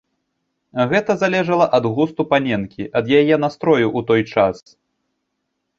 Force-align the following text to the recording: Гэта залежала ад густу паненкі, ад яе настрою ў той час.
Гэта 0.93 1.11
залежала 1.23 1.67
ад 1.79 1.85
густу 1.97 2.21
паненкі, 2.33 2.83
ад 3.01 3.05
яе 3.19 3.35
настрою 3.45 3.87
ў 3.97 3.99
той 4.09 4.21
час. 4.33 4.57